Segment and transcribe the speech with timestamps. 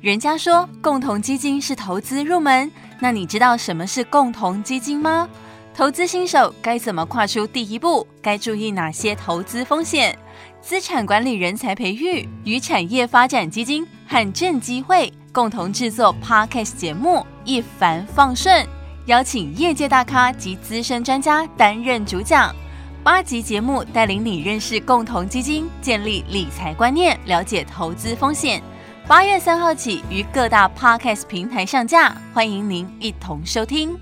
[0.00, 2.70] 人家说共同基金是投资入门，
[3.00, 5.28] 那你知道什么是共同基金吗？
[5.74, 8.06] 投资新手该怎么跨出第一步？
[8.22, 10.16] 该注意哪些投资风险？
[10.60, 18.64] 资产管理人才培育与产业发展基金和正机会共同制作 Podcast 节目《一帆放顺》，
[19.06, 22.54] 邀请业界大咖及资深专家担任主讲。
[23.02, 28.62] 八集节目带领你认识共同基金，建立理财观念，了解投资风险。
[29.08, 33.98] 八月三号起于各大 Podcast 平台上架，欢迎您一同收听。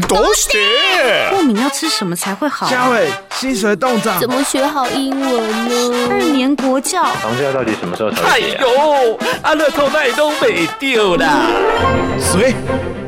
[0.00, 2.68] 多学过敏要吃什么才会好？
[2.68, 6.08] 佳伟，薪水冻涨，怎么学好英文呢？
[6.10, 8.22] 二年国教，房价到底什么时候才？
[8.24, 11.46] 哎呦，阿乐透奈都没丢啦！
[12.18, 12.54] 谁？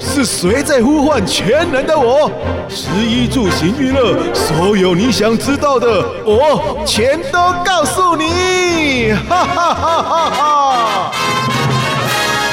[0.01, 2.31] 是谁在呼唤全能的我？
[2.69, 9.13] 食衣住行娱乐，所有你想知道的，我全都告诉你！
[9.29, 11.13] 哈哈哈哈哈！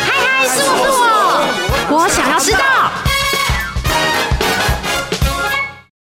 [0.06, 2.60] 嗨嗨，是我是我，我想要知道。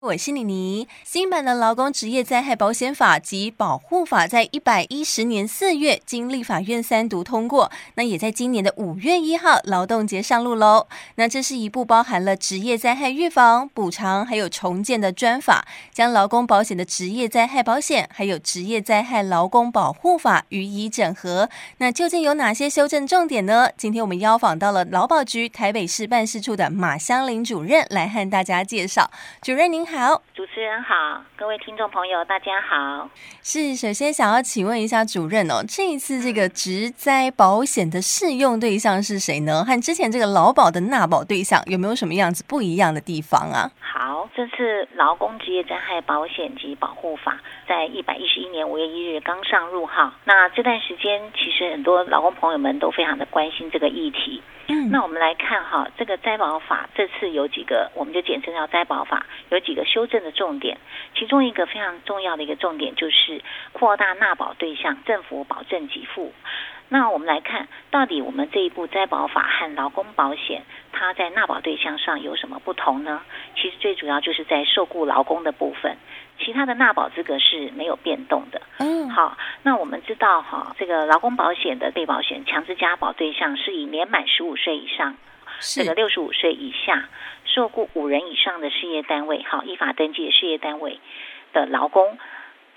[0.05, 0.87] 我是妮妮。
[1.03, 10.85] 新版的劳工职业灾害保险法及保护法在一百一十年四月经立法院三读通过，那也在今年的五月一号劳动节上路喽。
[11.15, 21.49] 那这是一部包含了职业灾害预防、补偿还有重建的专法，将劳工保险的职业灾害保险还有职业灾害劳工保护法予以整合。
[21.79, 23.69] 那究竟有哪些修正重点呢？
[23.75, 29.09] 今天我们邀访到了劳保局台北市办事处的马香林主任来和大家介绍。
[29.41, 29.95] 主任您好。
[30.05, 33.09] 好，主持人好，各位听众朋友，大家好。
[33.41, 39.65] 是，首先想要请问一下主任哦，这一次这个植灾保险的适用对象是谁呢？
[39.65, 43.71] 和之前这个劳保的纳保对象有没有什么样子不一样的地方啊？
[43.81, 50.13] 好，这次劳工职业灾害保险及保护法在一百一十一年五月一日刚上路哈。
[50.25, 54.43] 那这段时间其实很多劳工朋友们都非常的关心这个议题。
[54.89, 60.77] 那我们来看哈，这个灾保法这次有几个，我们就简称叫灾保法，有几个修正的重点。
[61.15, 63.41] 其中一个非常重要的一个重点就是
[63.73, 66.33] 扩大纳保对象，政府保证给付。
[66.87, 70.63] 那我们来看，到底我们这一部灾保法和劳工保险，
[70.95, 73.21] 它在纳保对象上有什么不同呢？
[73.55, 75.97] 其实最主要就是在受雇劳工的部分。
[76.37, 78.61] 其他的纳保资格是没有变动的。
[78.79, 85.15] 嗯，好，那我们知道哈，这个劳工保险的被保险强制加保对象是以年满十五岁以上，
[85.61, 87.07] 是这个六十五岁以下，
[87.45, 90.99] 受雇五人以上的事业单位，好，依法登记的事业单位
[91.53, 92.17] 的劳工。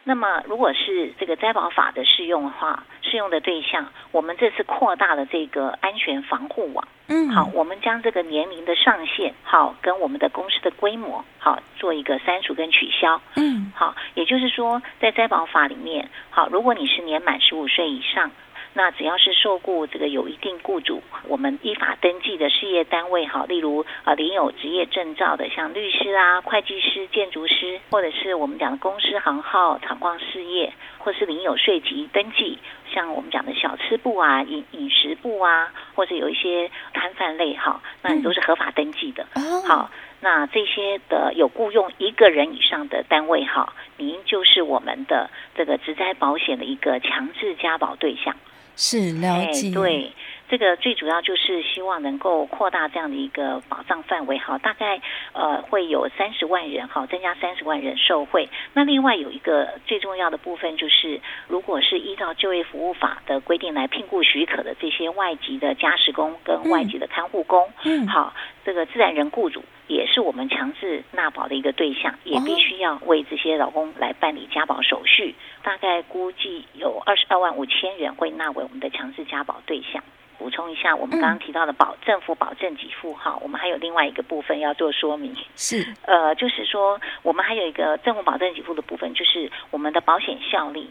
[0.09, 6.89] 那么，如果是这个灾保法的适用的话，适用的对象，我们这次扩大了这个安全防护网。
[7.09, 13.21] 嗯，好，我们将这个年龄的上限，好，跟我们的公司的规模，好，做一个删除跟取消。
[13.37, 18.31] 嗯，好，也就是说，在灾保法里面，好，如果你是年满十五岁以上。
[18.75, 32.59] 那只要是受雇这个有一定雇主，我们依法登记的事业单位，哈，例如啊领有职业证照的，像律师啊、会计师、建筑师，或者是我们讲的公司行号、厂矿事业，或是领有税籍登记，
[32.93, 39.27] 像我们讲的小吃部啊、饮饮食部啊，或者有一些摊贩类，哈，那你都是合法登记的。
[39.67, 39.91] 好，
[40.21, 48.37] 那这些的有雇佣一个人以上的单位，哈，您就是我们的这个职灾保险的一个强制加保对象。
[48.81, 50.13] 是了解，对，
[50.49, 55.01] 这个最主要就是希望能够扩大这样的一个保障范围，哈，大概
[55.33, 58.49] 呃会有三十万人，哈，增加三十万人受惠。
[58.73, 68.33] 那另外有一个最重要的部分就是，如果是依照就业服务法的规定来聘雇许可的这些外籍的家事工跟外籍的看护工，嗯，好，
[68.65, 75.35] 这个自然人雇主也是我们强制纳保的一个对象，也必须要为这些劳工来办理加保手续。
[75.63, 80.03] 大概估计有二十二万五千人会纳为我们的强制加保对象。
[80.39, 85.37] 补充一下，我们刚刚提到的保政府保证给付哈，我们还有另外一个部分要做说明。
[85.57, 90.89] 是，呃，就是说我们还有一个政府保证给付的部分，就是我们的保险效力。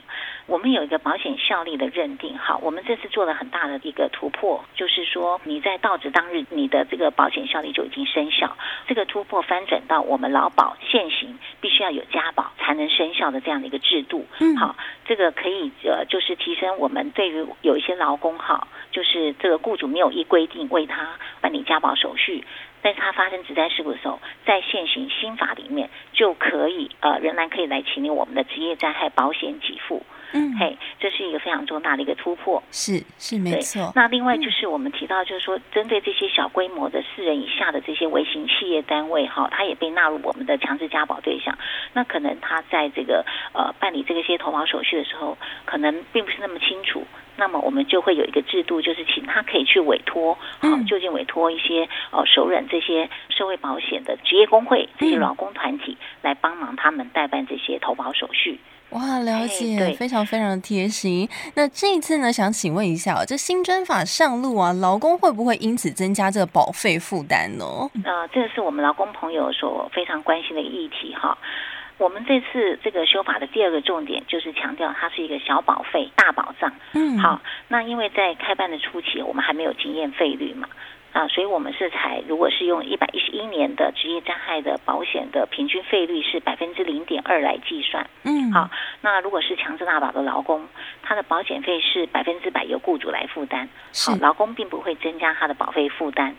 [0.48, 8.58] 我们有一个保险效力的认定，好，我们这次做了很大的一个突破，就是说你在到职当日，你的这个保险效力就已经生效。
[8.88, 14.26] 这个突破翻转到我们劳保现行必须要有加保才能生效的这样的一个制度。
[14.40, 19.28] 嗯，好，这个可以呃，就是提升我们对于有一些劳工哈，就是。
[19.40, 21.10] 这个雇主没有依规定为他
[21.42, 22.44] 办理加保手续，
[22.82, 30.04] 但是它发生职灾事故的时候，在现行新法里面就可以呃，仍然可以来请领我们的职业灾害保险给付。
[30.34, 32.62] 嗯，嘿，这是一个非常重大的一个突破。
[32.70, 33.94] 是是没错。
[33.96, 41.58] 那另外就是我们提到，就是说针对这些小规模的四人以下的这些微型企业单位，哈，它也被纳入我们的强制加保对象。
[41.94, 47.06] 那可能他在这个呃办理这个些投保手续的时候，可能并不是那么清楚。
[47.38, 58.60] 那么我们就会有一个制度，就是请他可以去委托，好，就近委托一些呃熟人这些社会保险的职业工会这些劳工团体来帮忙他们代办这些投保手续。
[58.92, 61.28] 哇，了解，非常非常的贴心。
[61.56, 67.66] 那这一次呢，想请问一下，这新专法上路啊，劳工会不会因此增加这个保费负担呢？
[68.06, 71.38] 呃，这个是我们劳工朋友所非常关心的议题哈。
[71.98, 76.72] 我们这次这个修法的第二个重点就是强调它是一个小保费大保障。
[76.94, 80.68] 嗯，好，那因为在开办的初期，我们还没有经验费率嘛。
[81.14, 88.08] 啊，所以我们是采，如果是用一百一十一年的职业灾害的保险的平均费率是百分之零点二来计算。
[88.24, 88.70] 嗯，好，
[89.02, 90.68] 那如果是强制大保的劳工，
[91.02, 93.68] 他的保险费是百分之百由雇主来负担。
[94.06, 96.36] 好，劳工并不会增加他的保费负担。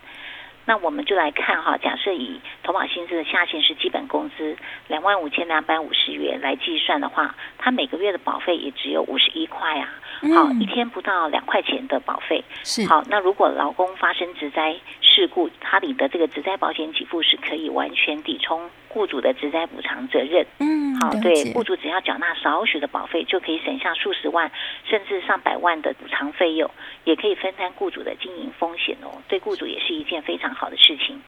[0.69, 4.55] 那我们就来看哈，假设以投保薪资的下限是基本工资
[4.87, 9.89] 两万五千两百五十元来计算的话，他每个月的保费也只有五十一块啊。
[10.35, 12.43] 好，一天不到两块钱的保费。
[12.63, 12.85] 是。
[12.85, 14.75] 好，那如果劳工发生职灾
[15.19, 20.47] 事故，他领的这个职灾保险给付是可以完全抵充雇主的职灾补偿责任。
[20.59, 24.49] 嗯，好，对，雇主只要缴纳少许的保费，就可以省下数十万
[24.89, 26.71] 甚至上百万的补偿费用，
[27.03, 29.11] 也可以分担雇主的经营风险哦。
[29.27, 31.19] 对雇主也是一件非常好的事情。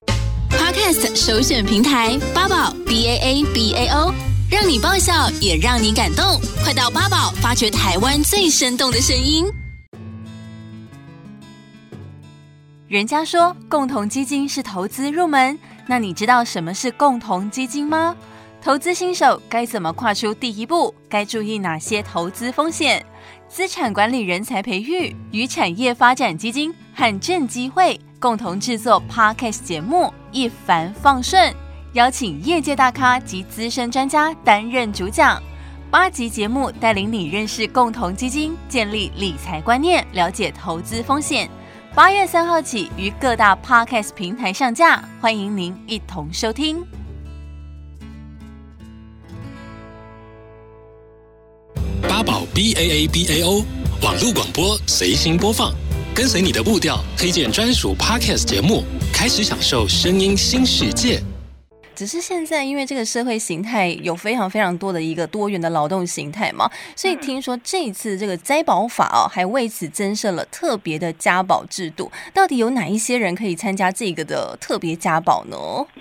[0.51, 4.13] Podcast 首选平台八宝 B A A B A O。
[4.49, 6.23] 让你爆笑，也让你感动。
[6.63, 9.45] 快到八宝发掘台湾最生动的声音。
[12.91, 15.57] 人家说共同基金是投资入门，
[15.88, 18.13] 那你知道什么是共同基金吗？
[18.61, 20.93] 投资新手该怎么跨出第一步？
[21.07, 23.01] 该注意哪些投资风险？
[23.47, 30.03] 资产管理人才培育与产业发展基金和正机会共同制作 Podcast 节目
[30.33, 31.49] 《一帆放顺》。
[31.94, 35.41] 邀请业界大咖及资深专家担任主讲，
[35.89, 41.49] 八集节目带领你认识共同基金，建立理财观念，了解投资风险。
[41.93, 46.81] 八月三号起于各大 Podcast 平台上架，欢迎您一同收听。
[52.07, 53.65] 八宝 B A A B A O
[54.01, 55.73] 网络广播随心播放，
[56.15, 61.21] 跟随你的步调，推荐专属 Podcast 节目，开始享受声音新世界。
[62.01, 72.12] 只是现在，因为这个社会形态有非常非常多的一个多元的劳动形态嘛，所以听说这一次这个灾保法哦，还为此增设了特别的家保制度。
[72.33, 75.56] 到底有哪一些人可以参加这个的特别家保呢？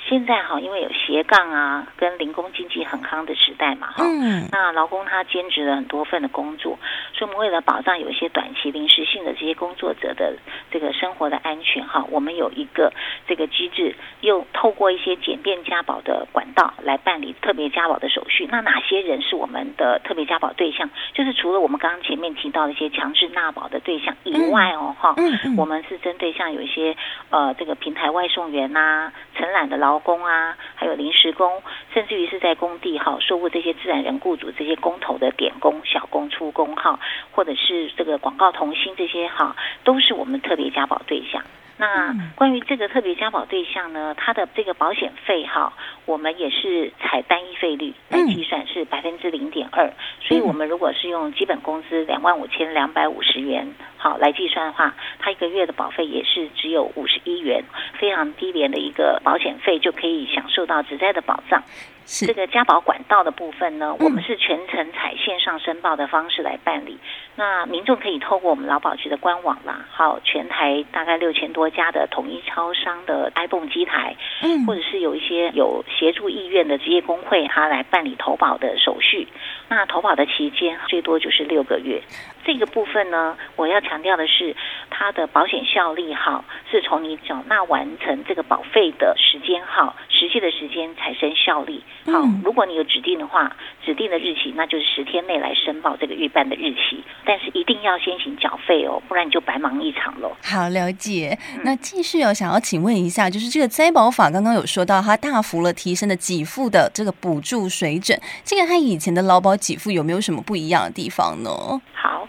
[0.08, 6.78] 现在哈，因为有斜杠啊，跟零工经济很夯的时代嘛，哈，嗯，那劳工他兼职了很多份的工作，
[7.12, 10.34] 所以我们为了保障有一些短期临时性的这些工作者的
[10.72, 12.90] 这个生活的安全哈，我们有一个
[13.28, 15.89] 这个机制，又透过一些简便加保。
[15.90, 20.88] 保的管道来办理特别加保的手续，那哪些人是我们的特别加保对象？
[21.14, 25.16] 就是除了我们刚刚前面提到的一些强制纳保的对象以外哦，哈、
[25.56, 26.96] 我们是针对像有一些
[27.30, 31.60] 呃这个平台外送员啊、承揽的劳工啊，还有临时工，
[31.92, 37.00] 甚至于是在工地哈受雇这些自然人雇主这些工头的点工、小工、出工哈，
[37.32, 41.42] 或者是这个广告童星这些哈，都是我们特别加保对象。
[41.80, 45.72] 那关于这个特别加保对象呢，它的这个保险费哈，
[46.04, 49.90] 我们也是采单一费率来计算，是百分之零点二。
[50.20, 57.64] 所以，我们如果是用基本工资两万五千两百五十元好来计算的话，它一个月的保费也是只有五十一元，
[57.98, 61.62] 非常低廉的一个保险费就可以享受到职灾的保障。
[62.12, 66.98] 是这个加保管道的部分呢，我们是全程采线上申报的方式来办理。
[67.36, 79.28] 那民众可以透过我们劳保局的官网啦，好，全台大概六千多家的统一超商的 iPhone 机台，嗯，或者是有一些有协助意愿的职业工会，他来办理投保的手续。
[79.68, 82.02] 那投保的期间最多就是六个月。
[82.44, 84.56] 这个部分呢，我要强调的是，
[85.00, 91.82] 它的保险效力哈，是从你缴纳完成这个保费的时间哈，实际的时间产生效力。
[92.04, 93.50] 好，如果你有指定的话，
[93.82, 100.36] 指定的日期，那就是十天内来申报这个预办的日期，但是一定要先行缴费哦，不然你就白忙一场喽。
[100.44, 101.38] 好，了解。
[101.64, 111.50] 那继续哦，想要请问一下，就是这个灾保法刚刚有说到，它大幅了提升的给付的这个补助水准，这个和以前的劳保给付有没有什么不一样的地方呢？
[111.94, 112.28] 好。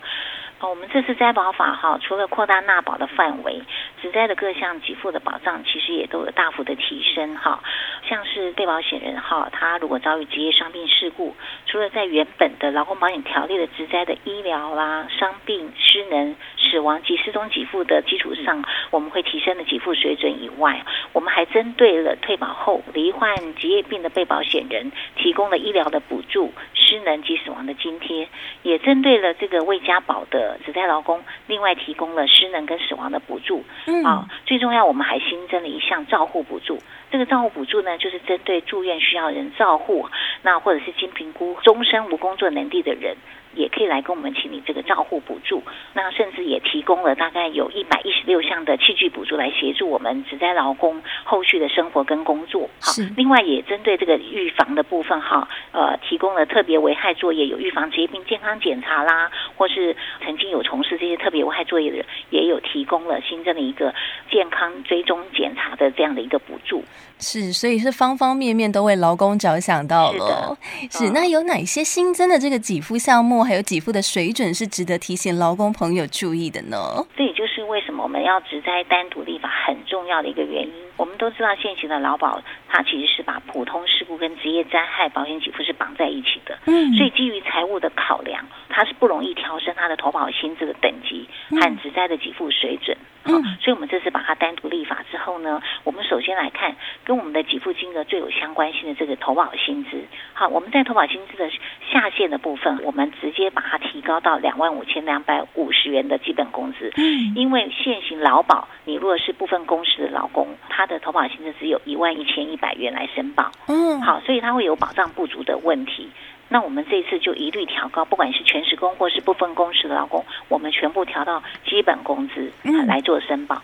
[0.62, 3.64] 哦，我们这次灾保法哈，除了扩大纳保的范围，
[4.00, 7.64] 职灾的各项给付的保障，其实也都有大幅的提升哈。
[8.08, 26.54] 像是被保险人哈，他如果遭遇职业伤病事故，除了在原本的劳工保险条例的职灾的医疗啦、伤病、失能、死亡及失踪给付的基础上，我们会提升的给付水准以外，我们还针对了退保后罹患职业病的被保险人，提供了医疗的补助。
[26.74, 28.28] 失能及死亡的津贴，
[28.64, 33.64] 也针对了这个未加保的职灾劳工，另外提供了失能跟死亡的补助。
[33.88, 36.78] 嗯，啊，最重要，我们还新增了一项照护补助。
[37.10, 40.08] 这个照护补助呢，就是针对住院需要人照护，
[40.42, 43.18] 那或者是经评估终身无工作能力的人。
[43.56, 45.62] 也可以来跟我们请领这个照护补助，
[45.94, 52.70] 那甚至也提供了大概有一百一十六项的器具补助来协助我们只在劳工后续的生活跟工作。
[52.80, 63.94] 好，另外也针对这个预防的部分哈，呃，提供了特别危害作业有预防职业病健康检查啦，或是曾经有从事这些特别危害作业的人，也有提供了新增的一个
[64.30, 66.84] 健康追踪检查的这样的一个补助。
[67.20, 70.58] 是，所以是方方面面都为劳工着想到了。
[70.90, 76.78] 是，是，那有哪些新增的这个给付项目，还有给付的水准是值得提醒劳工朋友注意的呢？
[77.16, 80.74] 这也就是为什么我们要职灾单独立法很重要的一个原因。
[80.98, 86.58] 我们都知道，现行的劳保它其实是把普通事故跟职业灾害保险给付是绑在一起的。
[86.66, 92.96] 嗯，所以基于财务的考量，它是不容易调升它的投保薪资的等级和职灾的给付水准。
[93.21, 93.21] 嗯，
[93.60, 96.76] 所以我们这次把它单独立法之后呢，我们首先来看。
[97.04, 101.50] 跟我们的给付金额最有相关性的这个投保薪资，好，我们在投保薪资的
[101.92, 106.92] 下限的部分，我们直接把它提高到两万五千两百五十元的基本工资。
[106.98, 113.52] 嗯，因为现行劳保，你如果是部分工时的劳工，他的投保薪资只有一万一千一百元来申报。
[113.68, 116.10] 嗯，好，所以他会有保障不足的问题。
[116.54, 122.52] 那我们这次就一律调高，不管是全时工或是部分工时的劳工，我们全部调到基本工资
[122.88, 123.62] 来做申报。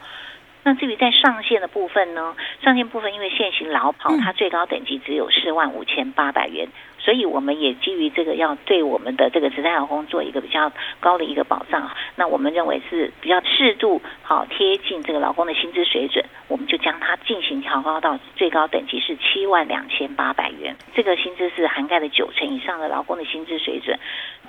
[0.63, 2.35] 那至于在上限的部分呢？
[2.61, 6.69] 上限部分因为现行劳保它最高等级只有四万五千八百元。
[6.99, 11.89] 所以我们也基于这个，要对我们的这个职灾劳工做一个比较高的一个保障。
[12.15, 20.75] 那我们认为是比较适度，好贴近这个劳工的薪资水准，我们就将它进行调高到最高等级是七万两千八百元。
[20.93, 23.97] 这个薪资是涵盖了九成以上的劳工的薪资水准，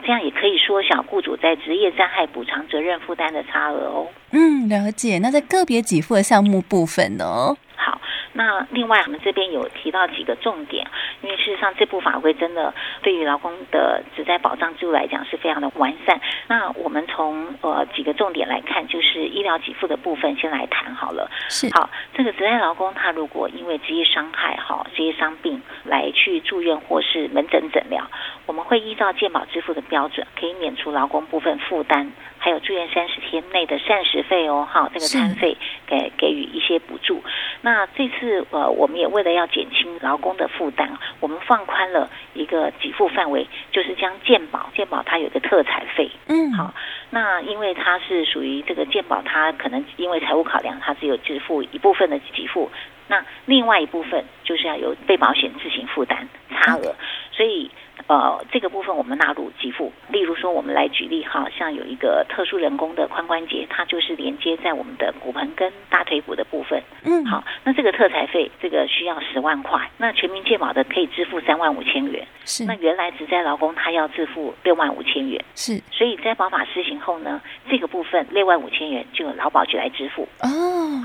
[0.02, 4.08] 这样也可以缩小雇主在职业灾害补偿责任负担的差额哦。
[4.32, 5.18] 嗯，了解。
[5.22, 7.56] 那在个别给付的项目部分呢？
[7.76, 8.00] 好
[8.32, 10.86] 那另外，我们这边有提到几个重点，
[11.22, 12.74] 因为事实上这部法规真的
[13.08, 16.20] 对于劳工的职灾保障制度来讲是非常的完善。
[16.46, 21.30] 那我们从呃几个重点来看，就是医疗给付的部分先来谈好了。
[21.48, 21.74] 是。
[21.74, 28.06] 好，这个职灾劳工他如果因为职业伤害、哈职业伤病来去住院或是门诊诊疗，
[28.44, 37.22] 我们会依照健保支付的标准，可以免除劳工部分负担，还有住院三十天内的膳食费哦，哈这个餐费给给予一些补助。
[37.60, 38.46] 那这次。
[38.50, 46.72] 呃，我们也为了要减轻劳工的负担，我们放宽了一个给付范围，就是将健保，健保它有个特采费，嗯，好，
[47.10, 52.70] 那因为它是属于这个健保，它可能因为财务考量，它只有支付一部分的给付，
[53.06, 56.94] 那另外一部分就是要由被保险自行负担差额，
[57.32, 57.70] 所以。
[58.06, 59.92] 呃，这个部分我们纳入给付。
[60.08, 66.82] 例如说，我们来举例哈，像有一个特殊人工的髋关节，它就是连接在我们的骨盆跟大腿骨的部分。
[67.04, 69.90] 嗯，好，那这个特采费，这个需要十万块。
[69.98, 72.26] 那全民健保的可以支付三万五千元。
[72.44, 72.64] 是。
[72.64, 75.44] 那原来只在劳工他要支付六万五千元。
[75.54, 75.78] 是。
[75.90, 80.26] 所以在保法施行后呢，这个部分六万五千元就由劳保局来支付。
[80.40, 80.48] 哦。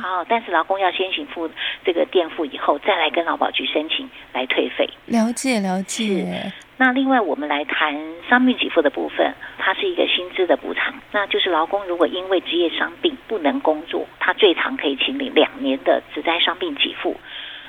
[0.02, 1.50] 好，但是劳工要先行付
[1.84, 4.90] 这个垫付以后，再来跟劳保局申请来退费。
[5.06, 6.52] 了解，了解。
[6.76, 7.96] 那另外，我们来谈
[8.28, 10.96] 伤病给付的部分，它是一个薪资的补偿。
[11.12, 17.16] 那就是劳工如果因为职业伤病不能工作，他最长可以请领两年的职灾伤病给付。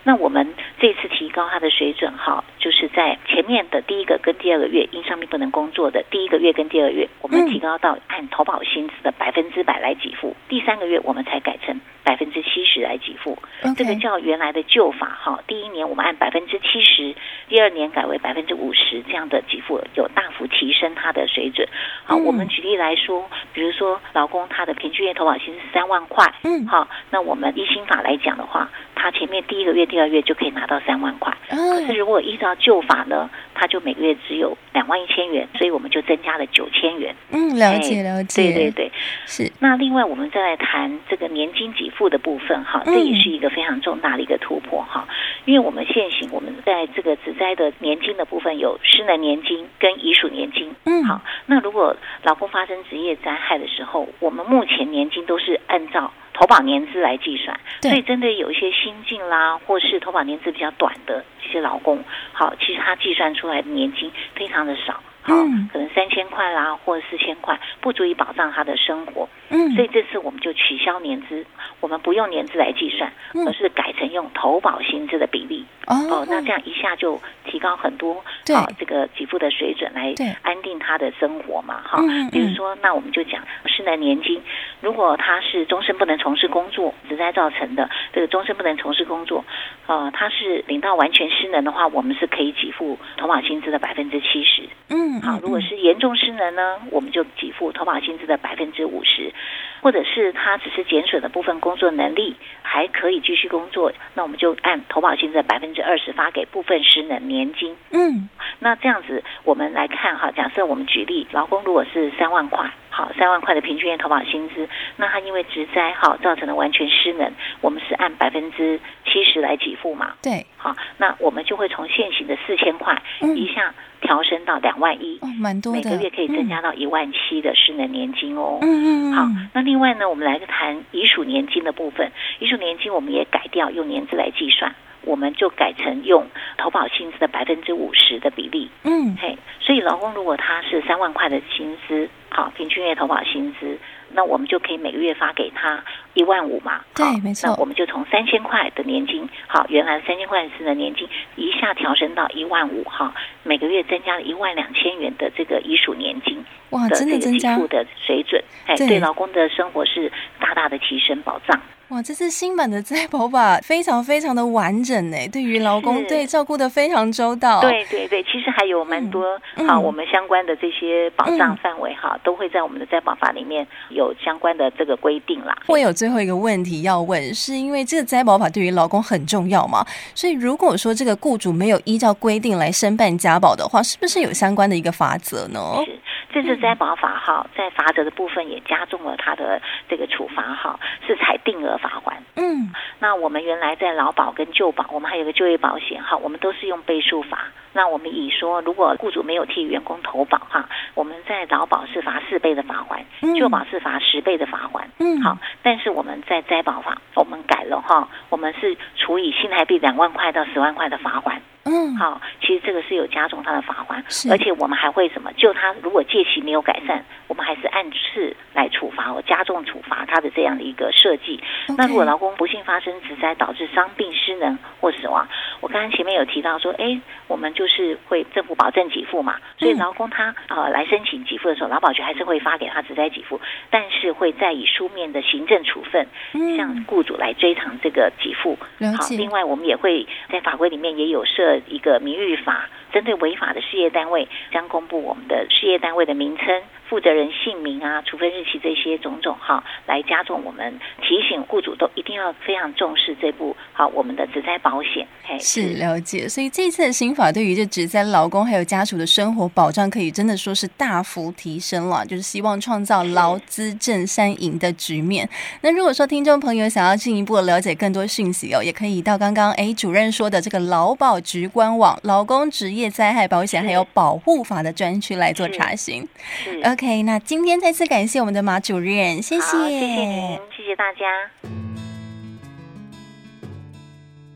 [0.07, 10.37] 那我们这次提高它的水准，哈，就是在前面的第一个跟第二个月因伤病不能工作的第一个月跟第二个月，我们提高到按投保薪资的百分之百来给付。
[10.49, 13.39] 第三个月我们才改成百分之七十来给付。
[13.77, 17.15] 这个叫原来的旧法，哈，第一年我们按百分之七十，
[17.49, 21.67] 第二年改为百分之五十，这样的给付有大幅提升它的水准。
[22.05, 29.85] 好，我们举例来说，比如说老公他的平均月投保薪是三万块，嗯，好，那我们依新法来讲的话，他前面第一个月。
[29.95, 37.15] 第二月就可以拿到三万块，可是如果依照旧法呢，他就每个月只有两万一千元，所以我们就增加了九千元。
[37.31, 38.84] 嗯，了解了解，对对对，
[39.27, 39.51] 是。
[39.61, 45.07] 那另外我们再来谈这个年金给付的部分哈，这也是一个非常重大的一个突破哈，
[45.45, 50.75] 因为我们现行我们在这个职灾的年金的部分有失能年金跟遗属年金。
[50.85, 57.59] 嗯，好，那如果老公发生职业灾害的时候，我们目前年金都是按照投保年资来计算。
[57.81, 65.01] 对所以针对有一些新进啦，或是投保年资比较短的这些劳工，好，其实他计算出来的年金非常的少。
[65.27, 69.27] 好，嗯可能三千块啦，或者四千块，不足以保障他的生活。
[69.49, 71.45] 嗯，所以这次我们就取消年资，
[71.81, 75.65] 我们不用年资来计算，嗯而是改成用投保薪资的比例。
[75.87, 82.03] 哦哦，那这样一下就提高很多，对啊，这个给付的水准来安定他的生活嘛，哈。
[82.31, 84.43] 比如说，那我们就讲失能年金，
[84.81, 89.45] 如果他是终身不能从事工作，职灾造成的这个终身不能从事工作，
[89.87, 94.63] 呃，他是领到完全失能的话，我们是可以给付投保薪资的百分之七十。
[94.89, 99.33] 嗯，好，如果是严重失能呢，我们就给付投保薪资的百分之五十，
[99.81, 107.77] 或者是他只是减损的部分工作能力还可以继续工作，那我们就按投保薪资的百分之二十发给部分失能年金。
[107.91, 108.29] 嗯
[108.59, 117.31] 那这样子我们来看哈，假设我们举例，劳工如果是三万块，好，三万块的平均月投保薪资，那他因为职灾好造成的完全失能，
[117.61, 120.15] 我们是按百分之七十来给付嘛。
[120.23, 125.19] 对，好，那我们就会从现行的四千块嗯一下调升到两万一。
[125.23, 128.61] 哦，蛮多的，每个月可以增加到一万七的失能年金哦。
[128.63, 132.13] 嗯，嗯嗯，好，那另外呢，我们来谈遗属年金的部分。
[132.39, 136.25] 遗属年金我们也改掉用年资来计算，我们就改成用
[136.59, 138.71] 投保薪资的百分之五十的比例。
[138.85, 143.79] 嗯嘿，所以劳工如果他是三万块的薪资，好，平均月投保薪资，
[144.13, 145.83] 那我们就可以每个月发给他
[146.15, 146.81] 一万五嘛。
[146.95, 161.61] 对好没错那我们就从三千块的年金，好，原来三千块是的年金，一下调升到一万五，哈，每个月增加了一万两千元的这个遗属年金哇，的真的增加的水准，哎，对对劳工的生活是大大的提升保障。
[161.89, 167.61] 哇，这次新版的灾保法非常非常的完整呢，对于劳工对照顾的非常周到。
[167.61, 175.55] 对对对，其实还有蛮多好、嗯嗯我们相关的这些保障范围哈，都会在我们的灾保法里面有相关的这个规定啦。
[175.67, 179.85] 我有最后一个问题要问，是因为这个灾保法对于劳工很重要嘛？
[180.15, 185.61] 所以如果说这个雇主没有依照规定来申办家保的话，是不是有相关的一个法则呢？
[185.85, 185.99] 是，
[186.35, 192.21] 这次灾保法哈，在罚则的部分也加重了他的这个处罚哈，是采定额罚款。
[192.35, 197.53] 嗯，那我们原来在劳保跟旧保，我们还有个就业保险哈，我们都是用倍数罚。
[197.75, 204.89] 那我们以说，如果雇主没有替员工投保哈，我们在劳保是罚四倍的罚款，嗯就保是罚十倍的罚款。
[205.01, 211.43] 嗯好，但是我们在灾保法我们改了哈，我们是处以新台币两万块到十万块的罚款。
[211.67, 215.33] 嗯，好，其实这个是有加重他的罚款是，而且我们还会什么？
[215.33, 221.43] 就他如果借期没有改善，我们还是按次来处罚，我加重处罚他的这样的一个设计。
[221.79, 225.27] 那如果劳工不幸发生职灾导致伤病、失能或死亡，
[225.63, 236.57] 我刚刚前面有提到说，哎，我们就是会政府保证给付嘛，所以嗯劳工他呃来申请给付的时候，劳保局还是会发给他职灾给付，但是会再以书面的行政处分嗯。
[236.57, 238.57] 向雇主来追偿这个给付。
[238.97, 255.07] 好，另外我们也会在法规里面也有设一个名誉法，针对违法的事业单位，将公布我们的事业单位的名称、负责人姓名啊、处分日期这些种种哈，来加重我们提醒雇主都一定要非常重视这部好我们的职灾保险。
[255.25, 265.29] 嘿，是了解，所以这次的新法对于这职灾劳工还有家属的生活保障，可以真的说是大幅提升了，就是希望创造劳资正三赢的局面。
[265.63, 276.07] 那如果说听众朋友想要进一步了解更多讯息哦，也可以到刚刚哎主任说的这个劳保局官网劳工职业灾害保险还有保护法的专区来做查询。
[276.45, 281.07] 是 OK，那今天再次感谢我们的马主任，谢谢，谢谢您，谢谢大家。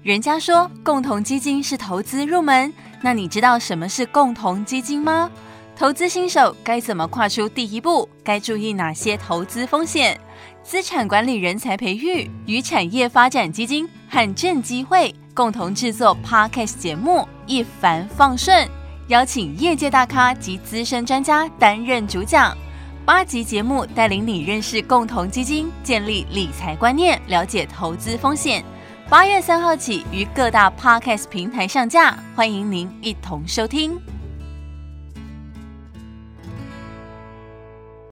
[0.05, 2.73] 人家说共同基金是投资入门，
[3.03, 5.29] 那你知道什么是共同基金吗？
[5.75, 8.09] 投资新手该怎么跨出第一步？
[8.23, 10.17] 该注意哪些投资风险？
[10.63, 18.65] 资产管理人才培育与产业发展基金和正机会共同制作 Podcast 节目《一帆放顺》，
[19.09, 22.57] 邀请业界大咖及资深专家担任主讲。
[23.07, 28.63] 八集节目带领你认识共同基金，建立理财观念，了解投资风险。
[29.09, 33.99] 八月三号起于各大 Podcast 平台上架，欢迎您一同收听。